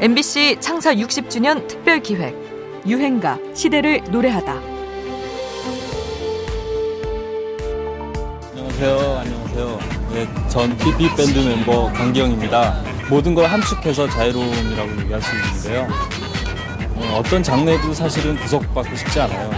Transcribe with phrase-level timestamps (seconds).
[0.00, 2.32] MBC 창사 60주년 특별 기획
[2.86, 4.52] 유행가 시대를 노래하다.
[8.52, 9.18] 안녕하세요.
[9.18, 9.78] 안녕하세요.
[10.12, 12.80] 네, 전 삐삐 밴드 멤버 강기영입니다.
[13.10, 15.88] 모든 걸 함축해서 자유로움이라고 얘기할 수 있는데요.
[16.94, 19.50] 어, 떤 장르에도 사실은 구속받고 싶지 않아요.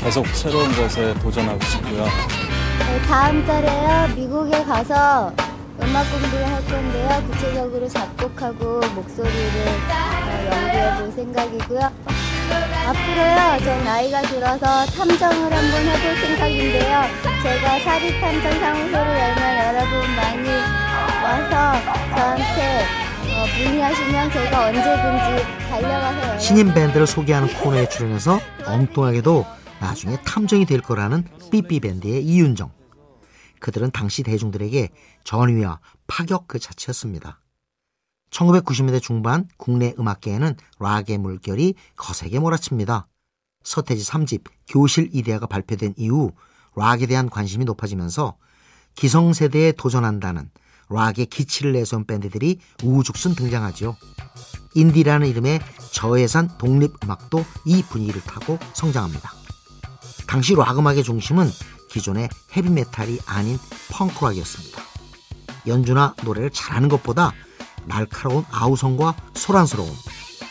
[0.00, 2.04] 계속 새로운 것에 도전하고 싶고요.
[2.04, 4.08] 네, 다음 달에요.
[4.16, 5.32] 미국에 가서
[5.82, 7.22] 음악 공부를 할 건데요.
[7.30, 11.80] 구체적으로 작곡하고 목소리를 어, 연구해 볼 생각이고요.
[12.86, 17.02] 앞으로요, 저 나이가 들어서 탐정을 한번 해볼 생각인데요.
[17.42, 20.48] 제가 사립 탐정 사무소를 열면 여러분 많이
[21.22, 21.80] 와서
[22.16, 22.84] 저한테
[23.32, 29.46] 어, 문의하시면 제가 언제든지 달려가서 신인 밴드를 소개하는 코너에 출연해서 엉뚱하게도
[29.80, 32.79] 나중에 탐정이 될 거라는 삐삐밴드의 이윤정.
[33.60, 34.88] 그들은 당시 대중들에게
[35.24, 37.40] 전위와 파격 그 자체였습니다.
[38.30, 43.06] 1990년대 중반 국내 음악계에는 락의 물결이 거세게 몰아칩니다.
[43.62, 46.32] 서태지 3집 교실 이데아가 발표된 이후
[46.76, 48.36] 락에 대한 관심이 높아지면서
[48.94, 50.50] 기성세대에 도전한다는
[50.88, 53.96] 락의 기치를 내세운 밴드들이 우후죽순 등장하지요.
[54.74, 55.60] 인디라는 이름의
[55.92, 59.30] 저예산 독립음악도 이 분위기를 타고 성장합니다.
[60.26, 61.48] 당시 락 음악의 중심은
[61.90, 63.58] 기존의 헤비메탈이 아닌
[63.92, 64.82] 펑크락이었습니다.
[65.66, 67.32] 연주나 노래를 잘하는 것보다
[67.84, 69.90] 날카로운 아우성과 소란스러움,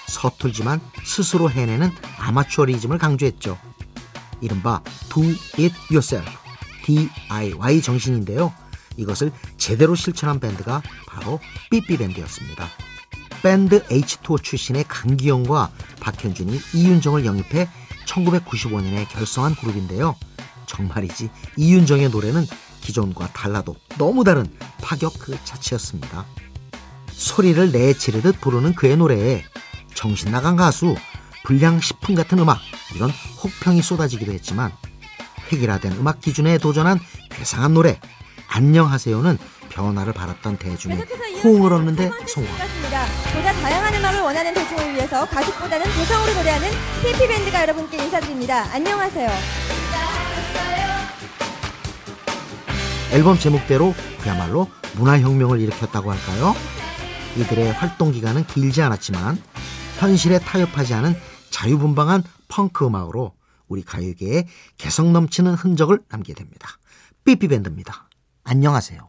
[0.08, 3.58] 서툴지만 스스로 해내는 아마추어리즘을 강조했죠.
[4.42, 6.30] 이른바 Do It Yourself,
[6.86, 8.54] DIY 정신인데요.
[8.98, 11.40] 이것을 제대로 실천한 밴드가 바로
[11.72, 12.68] 삐삐밴드였습니다.
[13.42, 17.70] 밴드 H2O 출신의 강기영과 박현준이 이윤정을 영입해
[18.06, 20.16] 1995년에 결성한 그룹인데요.
[20.70, 22.46] 정말이지 이윤정의 노래는
[22.82, 24.46] 기존과 달라도 너무 다른
[24.82, 26.26] 파격 그 자체였습니다.
[27.12, 29.44] 소리를 내지르듯 부르는 그의 노래에
[29.94, 30.96] 정신 나간 가수,
[31.44, 32.60] 불량식품 같은 음악
[32.96, 33.10] 이런
[33.44, 34.72] 혹평이 쏟아지기도 했지만
[35.52, 37.00] 획일화된 음악 기준에 도전한
[37.32, 38.00] 괴상한 노래
[38.48, 39.38] 안녕하세요는
[39.70, 41.06] 변화를 바랐던 대중의
[41.44, 43.06] 호응을 얻는데 성공합니다.
[43.34, 46.70] 보다 다양한 음악을 원하는 대중을 위해서 가식보다는 대성으로 노래하는
[47.04, 48.72] 피피밴드가 여러분께 인사드립니다.
[48.74, 49.69] 안녕하세요.
[53.12, 56.54] 앨범 제목대로 그야말로 문화혁명을 일으켰다고 할까요?
[57.38, 59.42] 이들의 활동 기간은 길지 않았지만
[59.98, 61.16] 현실에 타협하지 않은
[61.50, 63.34] 자유분방한 펑크 음악으로
[63.68, 64.48] 우리 가요계에
[64.78, 66.70] 개성 넘치는 흔적을 남게 됩니다.
[67.24, 68.10] 삐삐밴드입니다.
[68.44, 69.09] 안녕하세요.